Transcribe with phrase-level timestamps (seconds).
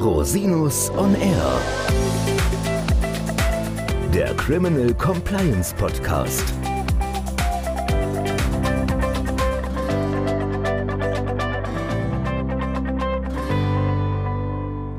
[0.00, 1.60] Rosinus on Air.
[4.14, 6.42] Der Criminal Compliance Podcast.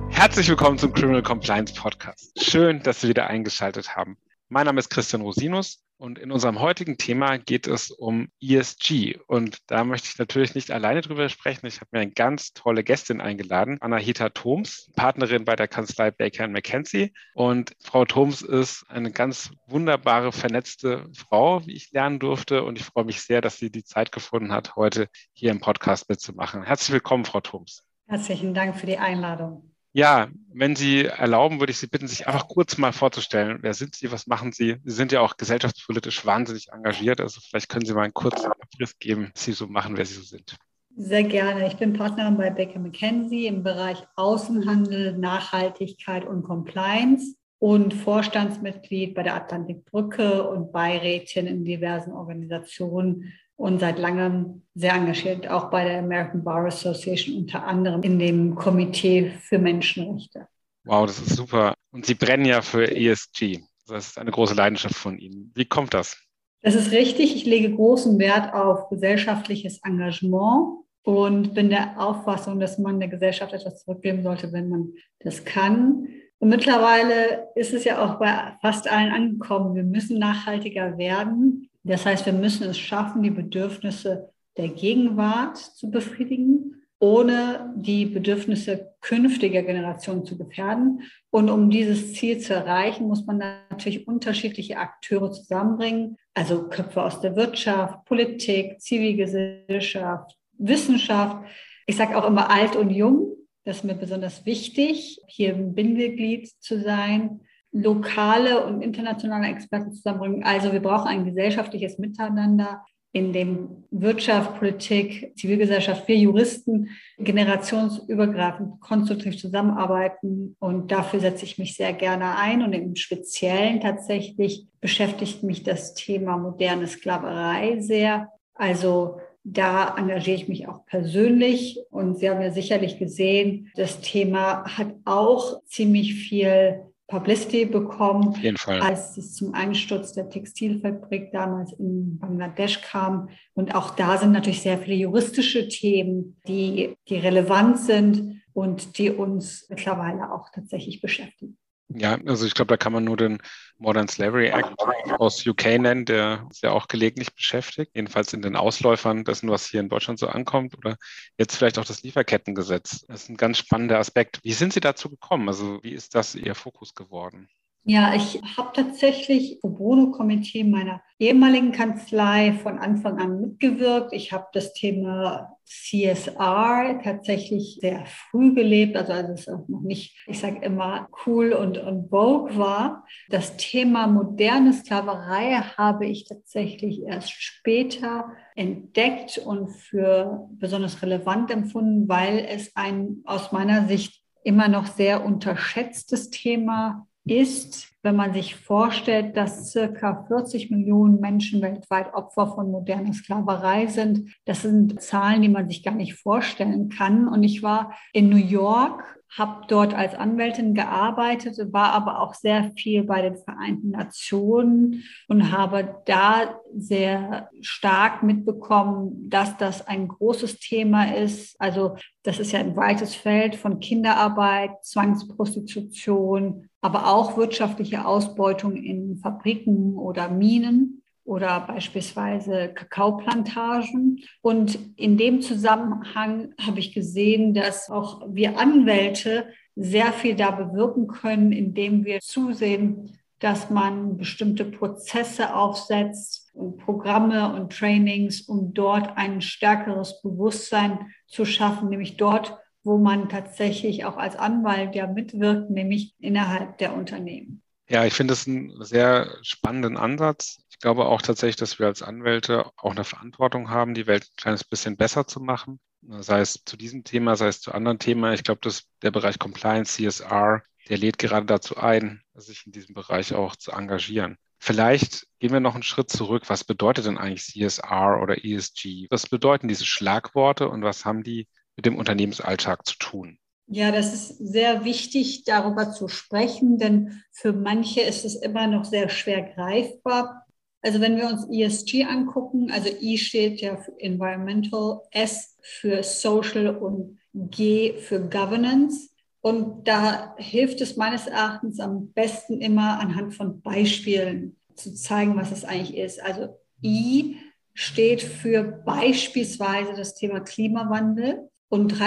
[0.09, 2.39] Herzlich willkommen zum Criminal Compliance Podcast.
[2.39, 4.17] Schön, dass Sie wieder eingeschaltet haben.
[4.53, 9.17] Mein Name ist Christian Rosinus und in unserem heutigen Thema geht es um ESG.
[9.27, 11.67] Und da möchte ich natürlich nicht alleine drüber sprechen.
[11.67, 16.49] Ich habe mir eine ganz tolle Gästin eingeladen, Anahita Thoms, Partnerin bei der Kanzlei Baker
[16.49, 17.13] McKenzie.
[17.33, 22.65] Und Frau Thoms ist eine ganz wunderbare, vernetzte Frau, wie ich lernen durfte.
[22.65, 26.09] Und ich freue mich sehr, dass sie die Zeit gefunden hat, heute hier im Podcast
[26.09, 26.63] mitzumachen.
[26.63, 27.85] Herzlich willkommen, Frau Thoms.
[28.05, 29.70] Herzlichen Dank für die Einladung.
[29.93, 33.59] Ja, wenn Sie erlauben, würde ich Sie bitten, sich einfach kurz mal vorzustellen.
[33.61, 34.11] Wer sind Sie?
[34.11, 34.77] Was machen Sie?
[34.85, 37.19] Sie sind ja auch gesellschaftspolitisch wahnsinnig engagiert.
[37.19, 40.13] Also vielleicht können Sie mal einen kurzen Abriss geben, was Sie so machen, wer Sie
[40.13, 40.57] so sind.
[40.95, 41.67] Sehr gerne.
[41.67, 49.23] Ich bin Partnerin bei Baker McKenzie im Bereich Außenhandel, Nachhaltigkeit und Compliance und Vorstandsmitglied bei
[49.23, 55.99] der Atlantikbrücke und Beirätin in diversen Organisationen und seit langem sehr engagiert, auch bei der
[55.99, 60.47] American Bar Association, unter anderem in dem Komitee für Menschenrechte.
[60.83, 61.75] Wow, das ist super.
[61.91, 63.59] Und Sie brennen ja für ESG.
[63.87, 65.51] Das ist eine große Leidenschaft von Ihnen.
[65.53, 66.17] Wie kommt das?
[66.63, 67.35] Das ist richtig.
[67.35, 73.53] Ich lege großen Wert auf gesellschaftliches Engagement und bin der Auffassung, dass man der Gesellschaft
[73.53, 76.07] etwas zurückgeben sollte, wenn man das kann.
[76.39, 79.75] Und mittlerweile ist es ja auch bei fast allen angekommen.
[79.75, 81.69] Wir müssen nachhaltiger werden.
[81.83, 88.93] Das heißt, wir müssen es schaffen, die Bedürfnisse der Gegenwart zu befriedigen, ohne die Bedürfnisse
[89.01, 91.01] künftiger Generationen zu gefährden.
[91.31, 97.19] Und um dieses Ziel zu erreichen, muss man natürlich unterschiedliche Akteure zusammenbringen, also Köpfe aus
[97.19, 101.43] der Wirtschaft, Politik, Zivilgesellschaft, Wissenschaft.
[101.87, 103.35] Ich sage auch immer alt und jung.
[103.63, 107.41] Das ist mir besonders wichtig, hier ein Bindeglied zu sein
[107.71, 110.43] lokale und internationale Experten zusammenbringen.
[110.43, 112.83] Also wir brauchen ein gesellschaftliches Miteinander,
[113.13, 120.55] in dem Wirtschaft, Politik, Zivilgesellschaft, wir Juristen generationsübergreifend konstruktiv zusammenarbeiten.
[120.59, 122.61] Und dafür setze ich mich sehr gerne ein.
[122.61, 128.29] Und im Speziellen tatsächlich beschäftigt mich das Thema moderne Sklaverei sehr.
[128.53, 131.79] Also da engagiere ich mich auch persönlich.
[131.89, 136.81] Und Sie haben ja sicherlich gesehen, das Thema hat auch ziemlich viel
[137.11, 138.33] Publicity bekommen,
[138.65, 143.29] als es zum Einsturz der Textilfabrik damals in Bangladesch kam.
[143.53, 149.09] Und auch da sind natürlich sehr viele juristische Themen, die, die relevant sind und die
[149.09, 151.57] uns mittlerweile auch tatsächlich beschäftigen.
[151.93, 153.41] Ja, also ich glaube, da kann man nur den
[153.77, 154.73] Modern Slavery Act
[155.17, 159.67] aus UK nennen, der ist ja auch gelegentlich beschäftigt, jedenfalls in den Ausläufern dessen, was
[159.67, 160.97] hier in Deutschland so ankommt oder
[161.37, 163.05] jetzt vielleicht auch das Lieferkettengesetz.
[163.07, 164.39] Das ist ein ganz spannender Aspekt.
[164.43, 165.47] Wie sind Sie dazu gekommen?
[165.47, 167.49] Also wie ist das Ihr Fokus geworden?
[167.83, 174.13] Ja, ich habe tatsächlich Pro Bono-Komitee meiner ehemaligen Kanzlei von Anfang an mitgewirkt.
[174.13, 180.15] Ich habe das Thema CSR tatsächlich sehr früh gelebt, also als es auch noch nicht,
[180.27, 183.03] ich sage immer, cool und, und vogue war.
[183.29, 192.07] Das Thema moderne Sklaverei habe ich tatsächlich erst später entdeckt und für besonders relevant empfunden,
[192.07, 198.55] weil es ein aus meiner Sicht immer noch sehr unterschätztes Thema ist, wenn man sich
[198.55, 204.35] vorstellt, dass circa 40 Millionen Menschen weltweit Opfer von moderner Sklaverei sind.
[204.45, 207.27] Das sind Zahlen, die man sich gar nicht vorstellen kann.
[207.27, 212.71] Und ich war in New York habe dort als Anwältin gearbeitet, war aber auch sehr
[212.75, 220.59] viel bei den Vereinten Nationen und habe da sehr stark mitbekommen, dass das ein großes
[220.59, 221.55] Thema ist.
[221.59, 229.17] Also das ist ja ein weites Feld von Kinderarbeit, Zwangsprostitution, aber auch wirtschaftliche Ausbeutung in
[229.17, 234.23] Fabriken oder Minen oder beispielsweise Kakaoplantagen.
[234.41, 241.07] Und in dem Zusammenhang habe ich gesehen, dass auch wir Anwälte sehr viel da bewirken
[241.07, 249.17] können, indem wir zusehen, dass man bestimmte Prozesse aufsetzt und Programme und Trainings, um dort
[249.17, 255.71] ein stärkeres Bewusstsein zu schaffen, nämlich dort, wo man tatsächlich auch als Anwalt ja mitwirkt,
[255.71, 257.63] nämlich innerhalb der Unternehmen.
[257.91, 260.63] Ja, ich finde es einen sehr spannenden Ansatz.
[260.69, 264.35] Ich glaube auch tatsächlich, dass wir als Anwälte auch eine Verantwortung haben, die Welt ein
[264.37, 265.81] kleines bisschen besser zu machen.
[266.01, 268.33] Sei es zu diesem Thema, sei es zu anderen Themen.
[268.33, 272.95] Ich glaube, dass der Bereich Compliance, CSR, der lädt gerade dazu ein, sich in diesem
[272.95, 274.37] Bereich auch zu engagieren.
[274.57, 276.43] Vielleicht gehen wir noch einen Schritt zurück.
[276.47, 279.07] Was bedeutet denn eigentlich CSR oder ESG?
[279.09, 283.37] Was bedeuten diese Schlagworte und was haben die mit dem Unternehmensalltag zu tun?
[283.73, 288.83] Ja, das ist sehr wichtig, darüber zu sprechen, denn für manche ist es immer noch
[288.83, 290.45] sehr schwer greifbar.
[290.81, 296.75] Also wenn wir uns ESG angucken, also I steht ja für Environmental, S für Social
[296.75, 299.09] und G für Governance.
[299.39, 305.53] Und da hilft es meines Erachtens am besten immer anhand von Beispielen zu zeigen, was
[305.53, 306.21] es eigentlich ist.
[306.21, 307.37] Also I
[307.73, 312.01] steht für beispielsweise das Thema Klimawandel und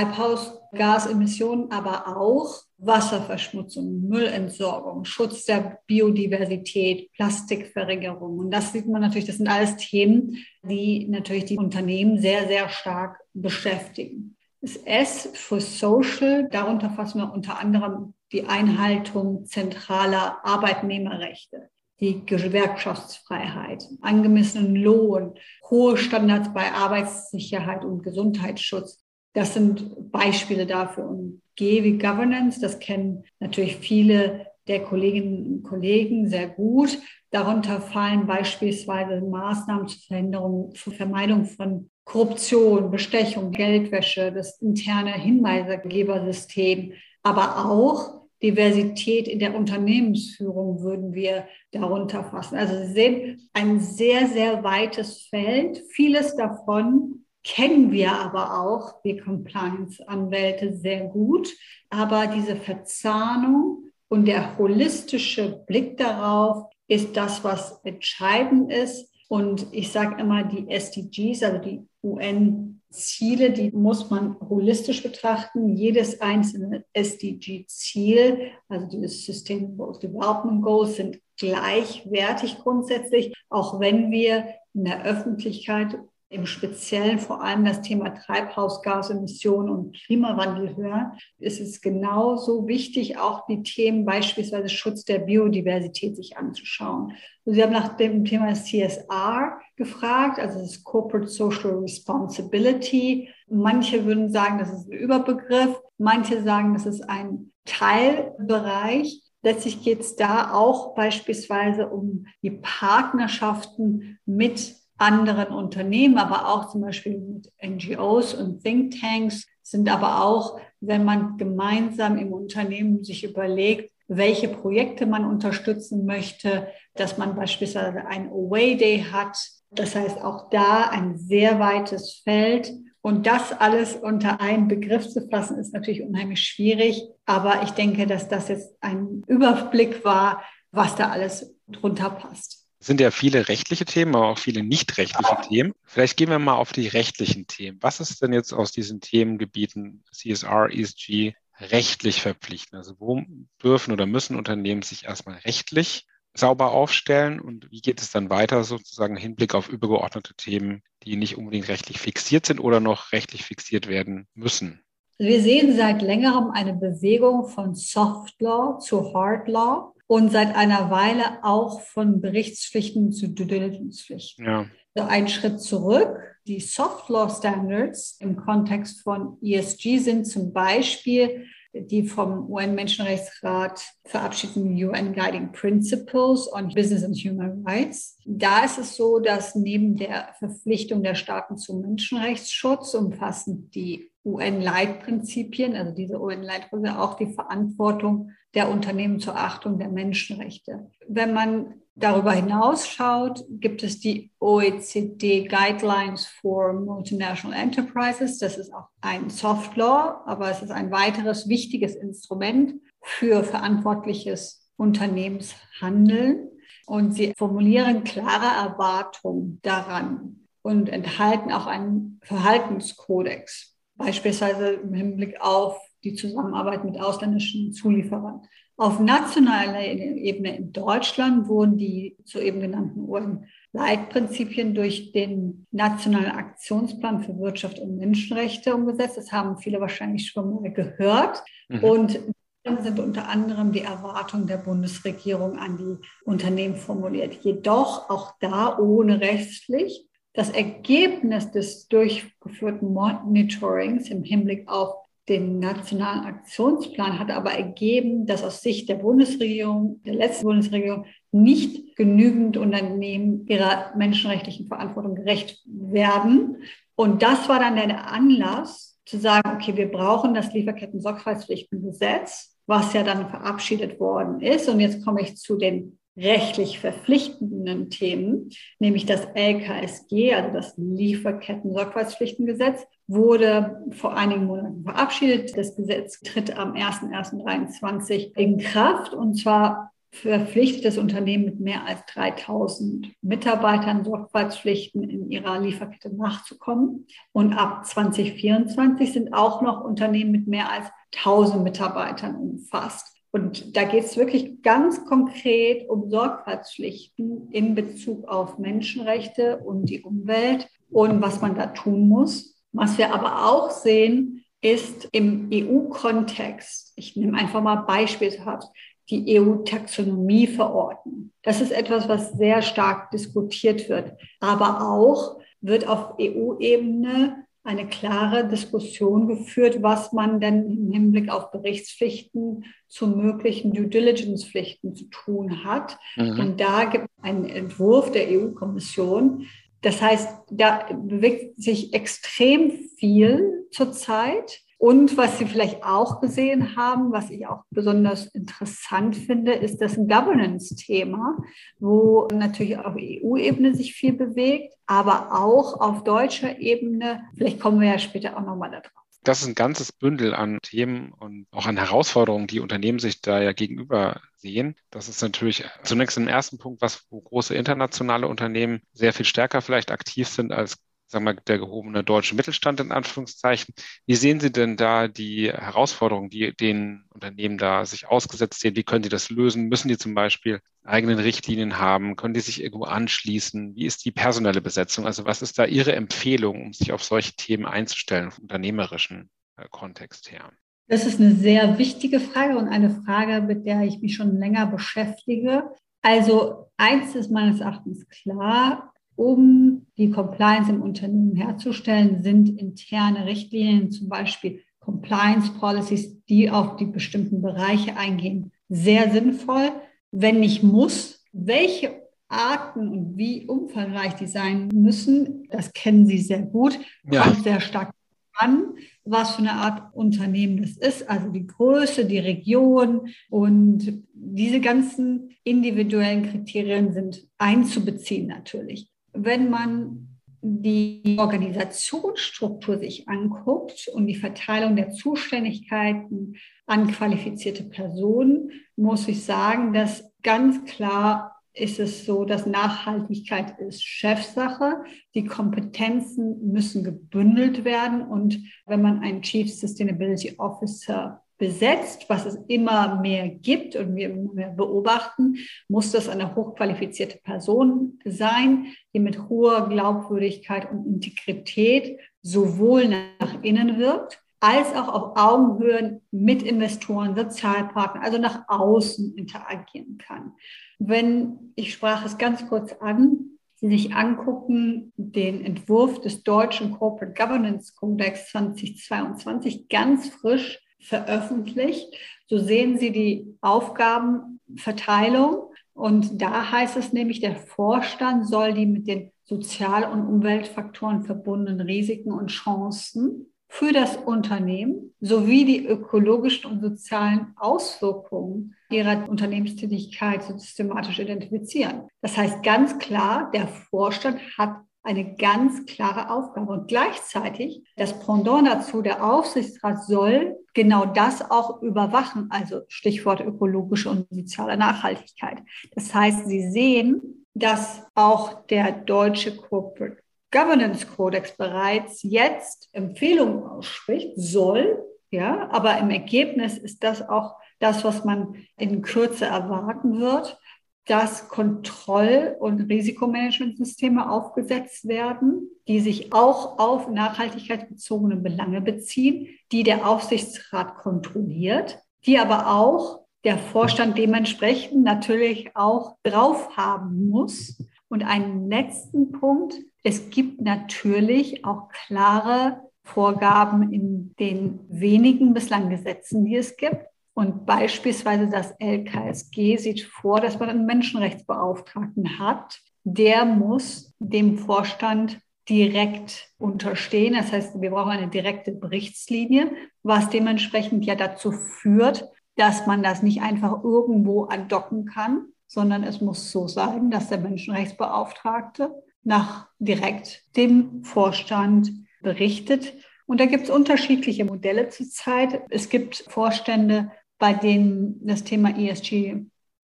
[0.75, 8.39] Treibhausgasemissionen, aber auch Wasserverschmutzung, Müllentsorgung, Schutz der Biodiversität, Plastikverringerung.
[8.39, 12.69] Und das sieht man natürlich, das sind alles Themen, die natürlich die Unternehmen sehr, sehr
[12.69, 14.37] stark beschäftigen.
[14.61, 21.69] Das S für Social, darunter fassen wir unter anderem die Einhaltung zentraler Arbeitnehmerrechte
[22.01, 25.35] die Gewerkschaftsfreiheit, angemessenen Lohn,
[25.71, 29.04] hohe Standards bei Arbeitssicherheit und Gesundheitsschutz.
[29.35, 31.09] Das sind Beispiele dafür.
[31.09, 36.99] Und G wie Governance, das kennen natürlich viele der Kolleginnen und Kollegen sehr gut.
[37.31, 46.93] Darunter fallen beispielsweise Maßnahmen zur Verhinderung, zur Vermeidung von Korruption, Bestechung, Geldwäsche, das interne Hinweisegebersystem,
[47.23, 52.57] aber auch Diversität in der Unternehmensführung würden wir darunter fassen.
[52.57, 55.83] Also Sie sehen ein sehr, sehr weites Feld.
[55.91, 61.49] Vieles davon kennen wir aber auch, wir Compliance-Anwälte, sehr gut.
[61.91, 69.11] Aber diese Verzahnung und der holistische Blick darauf ist das, was entscheidend ist.
[69.29, 75.77] Und ich sage immer, die SDGs, also die UN Ziele, die muss man holistisch betrachten.
[75.77, 84.85] Jedes einzelne SDG-Ziel, also dieses Sustainable Development Goals, sind gleichwertig grundsätzlich, auch wenn wir in
[84.85, 85.99] der Öffentlichkeit
[86.35, 93.47] im Speziellen vor allem das Thema Treibhausgasemissionen und Klimawandel hören, ist es genauso wichtig, auch
[93.47, 97.13] die Themen beispielsweise Schutz der Biodiversität sich anzuschauen.
[97.45, 103.29] Sie haben nach dem Thema CSR gefragt, also das Corporate Social Responsibility.
[103.49, 109.23] Manche würden sagen, das ist ein Überbegriff, manche sagen, das ist ein Teilbereich.
[109.43, 116.83] Letztlich geht es da auch beispielsweise um die Partnerschaften mit anderen Unternehmen, aber auch zum
[116.83, 123.91] Beispiel mit NGOs und Thinktanks, sind aber auch, wenn man gemeinsam im Unternehmen sich überlegt,
[124.07, 129.37] welche Projekte man unterstützen möchte, dass man beispielsweise ein Away Day hat.
[129.71, 132.73] Das heißt, auch da ein sehr weites Feld.
[133.01, 137.03] Und das alles unter einen Begriff zu fassen, ist natürlich unheimlich schwierig.
[137.25, 143.01] Aber ich denke, dass das jetzt ein Überblick war, was da alles drunter passt sind
[143.01, 145.75] ja viele rechtliche Themen, aber auch viele nicht rechtliche Themen.
[145.85, 147.79] Vielleicht gehen wir mal auf die rechtlichen Themen.
[147.81, 152.79] Was ist denn jetzt aus diesen Themengebieten CSR, ESG rechtlich verpflichtend?
[152.79, 153.23] Also wo
[153.63, 158.65] dürfen oder müssen Unternehmen sich erstmal rechtlich sauber aufstellen und wie geht es dann weiter
[158.65, 163.45] sozusagen im Hinblick auf übergeordnete Themen, die nicht unbedingt rechtlich fixiert sind oder noch rechtlich
[163.45, 164.83] fixiert werden müssen?
[165.17, 170.91] Wir sehen seit längerem eine Bewegung von Soft Law zu Hard Law und seit einer
[170.91, 174.45] Weile auch von Berichtspflichten zu Due Diligence-Pflichten.
[174.45, 174.67] Ja.
[174.95, 176.19] Also ein Schritt zurück.
[176.47, 184.73] Die Soft Law Standards im Kontext von ESG sind zum Beispiel die vom UN-Menschenrechtsrat verabschiedeten
[184.77, 188.17] UN Guiding Principles on Business and Human Rights.
[188.25, 195.77] Da ist es so, dass neben der Verpflichtung der Staaten zum Menschenrechtsschutz umfassen die UN-Leitprinzipien,
[195.77, 200.91] also diese UN-Leitprinzipien, auch die Verantwortung der Unternehmen zur Achtung der Menschenrechte.
[201.09, 208.39] Wenn man darüber hinaus schaut, gibt es die OECD Guidelines for Multinational Enterprises.
[208.39, 214.71] Das ist auch ein Soft Law, aber es ist ein weiteres wichtiges Instrument für verantwortliches
[214.77, 216.49] Unternehmenshandeln.
[216.87, 225.79] Und sie formulieren klare Erwartungen daran und enthalten auch einen Verhaltenskodex, beispielsweise im Hinblick auf
[226.03, 228.43] die Zusammenarbeit mit ausländischen Zulieferern.
[228.77, 237.39] Auf nationaler Ebene in Deutschland wurden die soeben genannten UN-Leitprinzipien durch den Nationalen Aktionsplan für
[237.39, 239.17] Wirtschaft und Menschenrechte umgesetzt.
[239.17, 241.45] Das haben viele wahrscheinlich schon mal gehört.
[241.69, 241.85] Mhm.
[241.85, 242.21] Und
[242.65, 247.35] dann sind unter anderem die Erwartungen der Bundesregierung an die Unternehmen formuliert.
[247.45, 250.09] Jedoch auch da ohne Rechtspflicht.
[250.35, 258.43] Das Ergebnis des durchgeführten Monitorings im Hinblick auf den nationalen Aktionsplan hat aber ergeben, dass
[258.43, 266.59] aus Sicht der Bundesregierung, der letzten Bundesregierung, nicht genügend Unternehmen ihrer menschenrechtlichen Verantwortung gerecht werden.
[266.95, 273.03] Und das war dann der Anlass, zu sagen, okay, wir brauchen das Lieferketten-Sorgfaltspflichtengesetz, was ja
[273.03, 274.69] dann verabschiedet worden ist.
[274.69, 282.87] Und jetzt komme ich zu den rechtlich verpflichtenden Themen, nämlich das LKSG, also das Lieferketten-Sorgfaltspflichtengesetz,
[283.07, 285.55] wurde vor einigen Monaten verabschiedet.
[285.57, 292.07] Das Gesetz tritt am 01.01.2023 in Kraft und zwar verpflichtet das Unternehmen mit mehr als
[292.07, 297.09] 3000 Mitarbeitern Sorgfaltspflichten in ihrer Lieferkette nachzukommen.
[297.33, 303.14] Und ab 2024 sind auch noch Unternehmen mit mehr als 1000 Mitarbeitern umfasst.
[303.35, 310.03] Und da geht es wirklich ganz konkret um Sorgfaltspflichten in Bezug auf Menschenrechte und die
[310.03, 312.55] Umwelt und was man da tun muss.
[312.71, 318.69] Was wir aber auch sehen, ist im EU-Kontext, ich nehme einfach mal beispielhaft
[319.11, 321.33] die EU-Taxonomie-Verordnung.
[321.43, 324.13] Das ist etwas, was sehr stark diskutiert wird.
[324.39, 331.51] Aber auch wird auf EU-Ebene eine klare Diskussion geführt, was man denn im Hinblick auf
[331.51, 335.99] Berichtspflichten zu möglichen Due Diligence-Pflichten zu tun hat.
[336.17, 336.39] Mhm.
[336.39, 339.47] Und da gibt es einen Entwurf der EU-Kommission.
[339.81, 344.61] Das heißt, da bewegt sich extrem viel zurzeit.
[344.85, 349.97] Und was Sie vielleicht auch gesehen haben, was ich auch besonders interessant finde, ist das
[349.97, 351.39] Governance-Thema,
[351.79, 357.23] wo natürlich auf EU-Ebene sich viel bewegt, aber auch auf deutscher Ebene.
[357.35, 358.91] Vielleicht kommen wir ja später auch nochmal darauf.
[359.23, 363.41] Das ist ein ganzes Bündel an Themen und auch an Herausforderungen, die Unternehmen sich da
[363.41, 364.77] ja gegenüber sehen.
[364.91, 369.63] Das ist natürlich zunächst im ersten Punkt, was wo große internationale Unternehmen sehr viel stärker
[369.63, 373.75] vielleicht aktiv sind als sagen wir, der gehobene deutsche Mittelstand in Anführungszeichen.
[374.07, 378.77] Wie sehen Sie denn da die Herausforderungen, die den Unternehmen da sich ausgesetzt sehen?
[378.77, 379.69] Wie können Sie das lösen?
[379.69, 382.17] Müssen die zum Beispiel eigenen Richtlinien haben?
[382.17, 383.75] Können die sich irgendwo anschließen?
[383.77, 385.07] Wie ist die personelle Besetzung?
[385.07, 389.67] Also was ist da Ihre Empfehlung, um sich auf solche Themen einzustellen, vom unternehmerischen äh,
[389.71, 390.51] Kontext her?
[390.87, 394.67] Das ist eine sehr wichtige Frage und eine Frage, mit der ich mich schon länger
[394.67, 395.71] beschäftige.
[396.03, 403.91] Also eins ist meines Erachtens klar, um die Compliance im Unternehmen herzustellen, sind interne Richtlinien,
[403.91, 409.71] zum Beispiel Compliance Policies, die auf die bestimmten Bereiche eingehen, sehr sinnvoll.
[410.11, 416.43] Wenn nicht muss, welche Arten und wie umfangreich die sein müssen, das kennen Sie sehr
[416.43, 416.79] gut,
[417.11, 417.23] ja.
[417.23, 417.93] kommt sehr stark
[418.37, 418.75] an,
[419.05, 425.31] was für eine Art Unternehmen das ist, also die Größe, die Region und diese ganzen
[425.45, 430.09] individuellen Kriterien sind einzubeziehen natürlich wenn man
[430.43, 439.73] die Organisationsstruktur sich anguckt und die Verteilung der Zuständigkeiten an qualifizierte Personen, muss ich sagen,
[439.73, 444.83] dass ganz klar ist es so, dass Nachhaltigkeit ist Chefsache.
[445.15, 448.03] Die Kompetenzen müssen gebündelt werden.
[448.03, 454.09] Und wenn man einen Chief Sustainability Officer besetzt, was es immer mehr gibt und wir
[454.09, 455.37] mehr beobachten,
[455.69, 463.79] muss das eine hochqualifizierte Person sein, die mit hoher Glaubwürdigkeit und Integrität sowohl nach innen
[463.79, 470.33] wirkt, als auch auf Augenhöhe mit Investoren, Sozialpartnern, also nach außen interagieren kann.
[470.79, 477.15] Wenn, ich sprach es ganz kurz an, Sie sich angucken, den Entwurf des deutschen Corporate
[477.15, 481.93] Governance Codex 2022, ganz frisch veröffentlicht.
[482.27, 485.51] So sehen Sie die Aufgabenverteilung.
[485.73, 491.67] Und da heißt es nämlich, der Vorstand soll die mit den Sozial- und Umweltfaktoren verbundenen
[491.67, 500.99] Risiken und Chancen für das Unternehmen sowie die ökologischen und sozialen Auswirkungen ihrer Unternehmenstätigkeit systematisch
[500.99, 501.89] identifizieren.
[502.03, 506.53] Das heißt ganz klar, der Vorstand hat eine ganz klare Aufgabe.
[506.53, 513.91] Und gleichzeitig das Pendant dazu, der Aufsichtsrat soll genau das auch überwachen, also Stichwort ökologische
[513.91, 515.39] und soziale Nachhaltigkeit.
[515.75, 519.99] Das heißt, Sie sehen, dass auch der deutsche Corporate
[520.31, 527.85] Governance Codex bereits jetzt Empfehlungen ausspricht, soll, ja, aber im Ergebnis ist das auch das,
[527.85, 530.39] was man in Kürze erwarten wird
[530.87, 539.89] dass Kontroll- und Risikomanagementsysteme aufgesetzt werden, die sich auch auf nachhaltigkeitsbezogene Belange beziehen, die der
[539.89, 547.63] Aufsichtsrat kontrolliert, die aber auch der Vorstand dementsprechend natürlich auch drauf haben muss.
[547.89, 556.27] Und einen letzten Punkt, es gibt natürlich auch klare Vorgaben in den wenigen bislang Gesetzen,
[556.27, 562.61] die es gibt, und beispielsweise das LKSG sieht vor, dass man einen Menschenrechtsbeauftragten hat.
[562.83, 567.15] Der muss dem Vorstand direkt unterstehen.
[567.15, 573.03] Das heißt, wir brauchen eine direkte Berichtslinie, was dementsprechend ja dazu führt, dass man das
[573.03, 580.25] nicht einfach irgendwo andocken kann, sondern es muss so sein, dass der Menschenrechtsbeauftragte nach direkt
[580.37, 581.71] dem Vorstand
[582.03, 582.75] berichtet.
[583.07, 585.43] Und da gibt es unterschiedliche Modelle zurzeit.
[585.51, 589.17] Es gibt Vorstände, bei denen das Thema ESG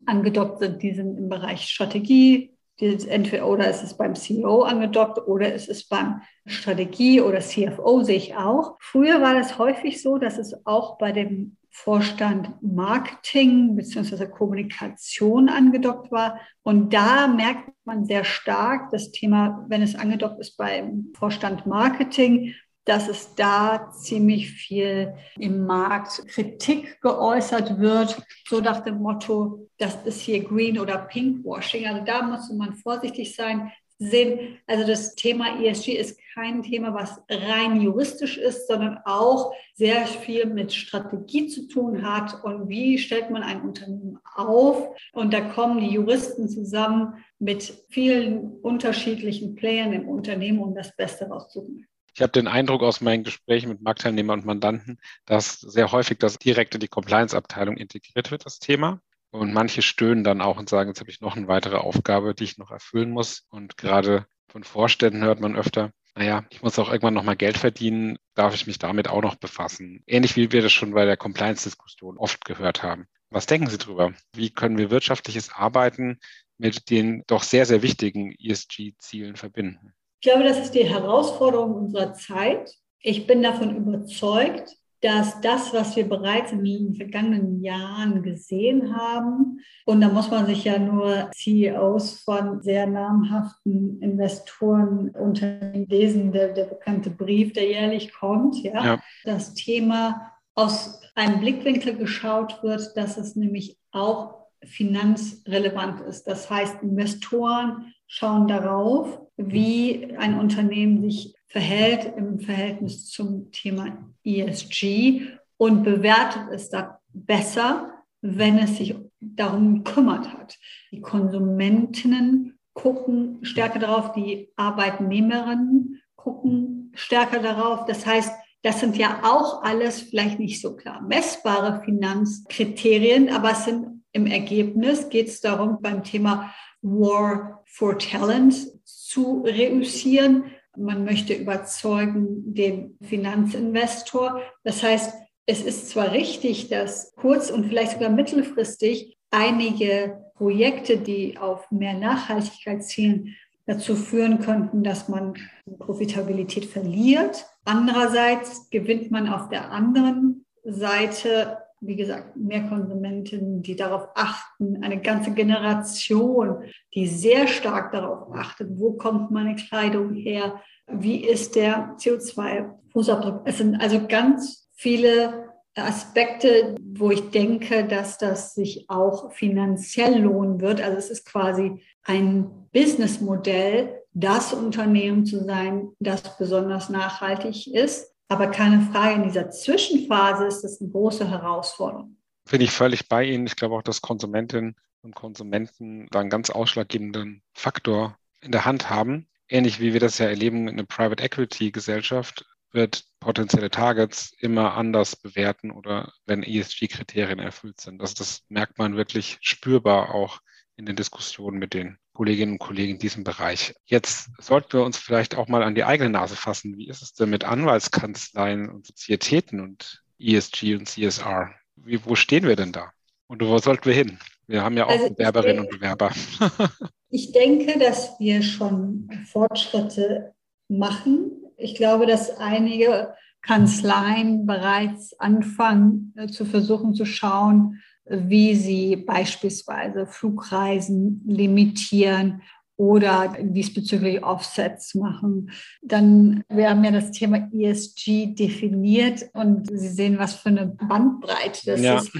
[0.06, 5.52] angedockt sind, die sind im Bereich Strategie, entweder oder ist es beim CEO angedockt oder
[5.52, 8.76] ist es beim Strategie oder CFO sehe ich auch.
[8.80, 14.26] Früher war das häufig so, dass es auch bei dem Vorstand Marketing bzw.
[14.26, 16.40] Kommunikation angedockt war.
[16.62, 22.54] Und da merkt man sehr stark das Thema, wenn es angedockt ist beim Vorstand Marketing,
[22.84, 29.96] dass es da ziemlich viel im Markt Kritik geäußert wird, so nach dem Motto, das
[30.04, 31.86] ist hier Green oder Pinkwashing.
[31.86, 33.70] Also da muss man vorsichtig sein.
[34.02, 40.06] Sehen, also das Thema ESG ist kein Thema, was rein juristisch ist, sondern auch sehr
[40.06, 44.88] viel mit Strategie zu tun hat und wie stellt man ein Unternehmen auf.
[45.12, 51.28] Und da kommen die Juristen zusammen mit vielen unterschiedlichen Playern im Unternehmen, um das Beste
[51.28, 51.86] rauszuholen.
[52.20, 56.36] Ich habe den Eindruck aus meinen Gesprächen mit Marktteilnehmern und Mandanten, dass sehr häufig das
[56.36, 59.00] direkt in die Compliance-Abteilung integriert wird, das Thema.
[59.30, 62.44] Und manche stöhnen dann auch und sagen, jetzt habe ich noch eine weitere Aufgabe, die
[62.44, 63.46] ich noch erfüllen muss.
[63.48, 68.18] Und gerade von Vorständen hört man öfter, naja, ich muss auch irgendwann nochmal Geld verdienen,
[68.34, 70.02] darf ich mich damit auch noch befassen.
[70.06, 73.06] Ähnlich wie wir das schon bei der Compliance-Diskussion oft gehört haben.
[73.30, 74.12] Was denken Sie darüber?
[74.36, 76.18] Wie können wir wirtschaftliches Arbeiten
[76.58, 79.94] mit den doch sehr, sehr wichtigen ESG-Zielen verbinden?
[80.22, 82.70] Ich glaube, das ist die Herausforderung unserer Zeit.
[83.00, 89.60] Ich bin davon überzeugt, dass das, was wir bereits in den vergangenen Jahren gesehen haben,
[89.86, 96.52] und da muss man sich ja nur CEOs von sehr namhaften Investoren unter lesen, der,
[96.52, 99.02] der bekannte Brief, der jährlich kommt, ja, ja.
[99.24, 106.24] das Thema aus einem Blickwinkel geschaut wird, dass es nämlich auch finanzrelevant ist.
[106.24, 115.28] Das heißt, Investoren schauen darauf, wie ein Unternehmen sich verhält im Verhältnis zum Thema ESG
[115.56, 120.58] und bewertet es da besser, wenn es sich darum gekümmert hat.
[120.90, 127.84] Die Konsumentinnen gucken stärker darauf, die Arbeitnehmerinnen gucken stärker darauf.
[127.84, 133.66] Das heißt, das sind ja auch alles vielleicht nicht so klar messbare Finanzkriterien, aber es
[133.66, 140.44] sind im Ergebnis geht es darum, beim Thema War for Talent zu reüssieren.
[140.76, 144.40] Man möchte überzeugen den Finanzinvestor.
[144.64, 145.14] Das heißt,
[145.46, 151.94] es ist zwar richtig, dass kurz- und vielleicht sogar mittelfristig einige Projekte, die auf mehr
[151.94, 155.34] Nachhaltigkeit zielen, dazu führen könnten, dass man
[155.78, 157.46] Profitabilität verliert.
[157.64, 165.00] Andererseits gewinnt man auf der anderen Seite wie gesagt, mehr Konsumentinnen, die darauf achten, eine
[165.00, 166.64] ganze Generation,
[166.94, 173.42] die sehr stark darauf achtet, wo kommt meine Kleidung her, wie ist der CO2-Fußabdruck.
[173.44, 180.60] Es sind also ganz viele Aspekte, wo ich denke, dass das sich auch finanziell lohnen
[180.60, 180.82] wird.
[180.82, 188.46] Also es ist quasi ein Businessmodell, das Unternehmen zu sein, das besonders nachhaltig ist aber
[188.46, 192.16] keine Frage, in dieser Zwischenphase ist das eine große Herausforderung.
[192.50, 193.46] Bin ich völlig bei Ihnen.
[193.46, 198.88] Ich glaube auch, dass Konsumentinnen und Konsumenten da einen ganz ausschlaggebenden Faktor in der Hand
[198.88, 199.28] haben.
[199.48, 204.74] Ähnlich wie wir das ja erleben in einer Private Equity Gesellschaft wird potenzielle Targets immer
[204.74, 208.00] anders bewerten oder wenn ESG-Kriterien erfüllt sind.
[208.00, 210.40] Also das merkt man wirklich spürbar auch
[210.76, 213.74] in den Diskussionen mit den Kolleginnen und Kollegen in diesem Bereich.
[213.86, 216.76] Jetzt sollten wir uns vielleicht auch mal an die eigene Nase fassen.
[216.76, 221.48] Wie ist es denn mit Anwaltskanzleien und Sozietäten und ESG und CSR?
[221.76, 222.92] Wie, wo stehen wir denn da?
[223.26, 224.18] Und wo sollten wir hin?
[224.46, 226.10] Wir haben ja auch also Bewerberinnen denke, und Bewerber.
[227.08, 230.34] ich denke, dass wir schon Fortschritte
[230.68, 231.30] machen.
[231.56, 240.06] Ich glaube, dass einige Kanzleien bereits anfangen äh, zu versuchen zu schauen, wie sie beispielsweise
[240.06, 242.42] Flugreisen limitieren
[242.80, 245.50] oder diesbezüglich Offsets machen.
[245.82, 251.66] Dann, wir haben ja das Thema ESG definiert und Sie sehen, was für eine Bandbreite
[251.66, 251.98] das ja.
[251.98, 252.10] ist.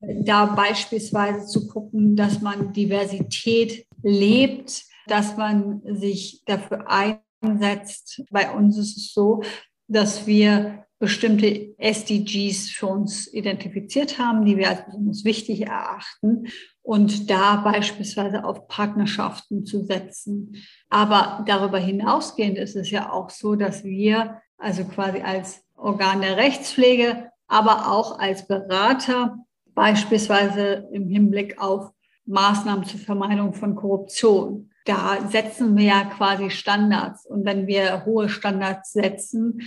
[0.24, 8.24] Da beispielsweise zu gucken, dass man Diversität lebt, dass man sich dafür einsetzt.
[8.30, 9.42] Bei uns ist es so,
[9.86, 16.46] dass wir bestimmte SDGs für uns identifiziert haben, die wir als besonders wichtig erachten.
[16.84, 20.56] und da beispielsweise auf Partnerschaften zu setzen.
[20.88, 26.36] Aber darüber hinausgehend ist es ja auch so, dass wir also quasi als Organ der
[26.36, 29.38] Rechtspflege, aber auch als Berater
[29.74, 31.90] beispielsweise im Hinblick auf
[32.26, 34.70] Maßnahmen zur Vermeidung von Korruption.
[34.84, 37.26] Da setzen wir ja quasi Standards.
[37.26, 39.62] Und wenn wir hohe Standards setzen,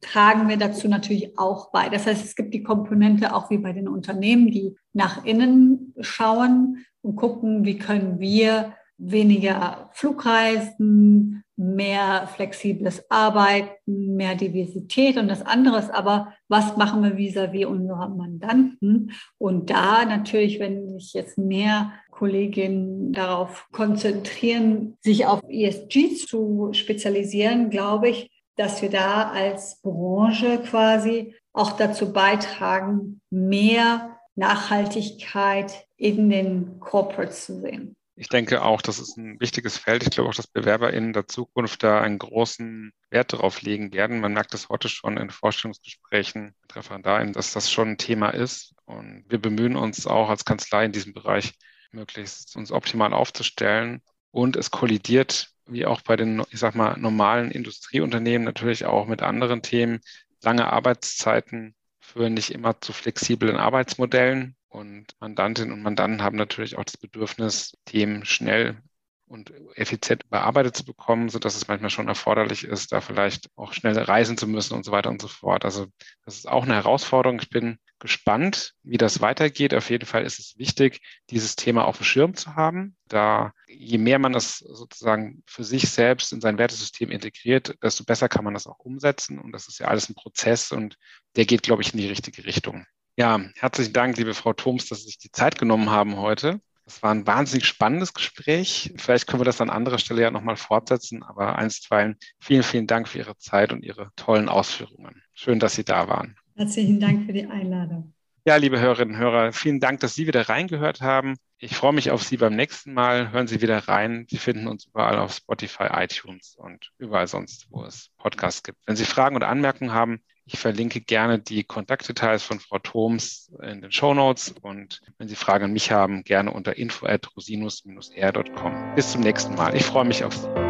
[0.00, 1.88] tragen wir dazu natürlich auch bei.
[1.88, 6.84] Das heißt, es gibt die Komponente auch wie bei den Unternehmen, die nach innen schauen
[7.02, 15.78] und gucken, wie können wir weniger Flugreisen, mehr flexibles Arbeiten, mehr Diversität und das andere
[15.78, 19.12] ist aber, was machen wir vis-à-vis -vis unserer Mandanten?
[19.38, 27.70] Und da natürlich, wenn sich jetzt mehr Kolleginnen darauf konzentrieren, sich auf ESG zu spezialisieren,
[27.70, 28.30] glaube ich,
[28.60, 37.58] dass wir da als Branche quasi auch dazu beitragen, mehr Nachhaltigkeit in den Corporates zu
[37.58, 37.96] sehen.
[38.16, 40.02] Ich denke auch, das ist ein wichtiges Feld.
[40.02, 44.20] Ich glaube auch, dass BewerberInnen der Zukunft da einen großen Wert darauf legen werden.
[44.20, 48.74] Man merkt das heute schon in Vorstellungsgesprächen mit ReferendarInnen, dass das schon ein Thema ist.
[48.84, 51.54] Und wir bemühen uns auch als Kanzlei in diesem Bereich
[51.92, 54.02] möglichst uns optimal aufzustellen.
[54.32, 59.22] Und es kollidiert wie auch bei den, ich sag mal, normalen Industrieunternehmen natürlich auch mit
[59.22, 60.00] anderen Themen.
[60.42, 64.56] Lange Arbeitszeiten führen nicht immer zu flexiblen Arbeitsmodellen.
[64.68, 68.80] Und Mandantinnen und Mandanten haben natürlich auch das Bedürfnis, Themen schnell
[69.26, 73.72] und effizient bearbeitet zu bekommen, so dass es manchmal schon erforderlich ist, da vielleicht auch
[73.72, 75.64] schnell reisen zu müssen und so weiter und so fort.
[75.64, 75.86] Also
[76.24, 77.38] das ist auch eine Herausforderung.
[77.40, 79.74] Ich bin gespannt, wie das weitergeht.
[79.74, 82.96] Auf jeden Fall ist es wichtig, dieses Thema auf dem Schirm zu haben.
[83.06, 88.28] Da je mehr man es sozusagen für sich selbst in sein Wertesystem integriert, desto besser
[88.28, 89.38] kann man das auch umsetzen.
[89.38, 90.96] Und das ist ja alles ein Prozess und
[91.36, 92.86] der geht, glaube ich, in die richtige Richtung.
[93.16, 96.60] Ja, herzlichen Dank, liebe Frau Thoms, dass Sie sich die Zeit genommen haben heute.
[96.90, 98.92] Das war ein wahnsinnig spannendes Gespräch.
[98.96, 103.08] Vielleicht können wir das an anderer Stelle ja nochmal fortsetzen, aber einstweilen vielen, vielen Dank
[103.08, 105.22] für Ihre Zeit und Ihre tollen Ausführungen.
[105.32, 106.36] Schön, dass Sie da waren.
[106.60, 108.12] Herzlichen Dank für die Einladung.
[108.44, 111.38] Ja, liebe Hörerinnen und Hörer, vielen Dank, dass Sie wieder reingehört haben.
[111.56, 113.32] Ich freue mich auf Sie beim nächsten Mal.
[113.32, 114.26] Hören Sie wieder rein.
[114.28, 118.76] Sie finden uns überall auf Spotify, iTunes und überall sonst, wo es Podcasts gibt.
[118.84, 123.80] Wenn Sie Fragen oder Anmerkungen haben, ich verlinke gerne die Kontaktdetails von Frau Thoms in
[123.80, 128.94] den Show Notes und wenn Sie Fragen an mich haben, gerne unter info@rosinus-r.com.
[128.96, 129.74] Bis zum nächsten Mal.
[129.74, 130.69] Ich freue mich auf Sie.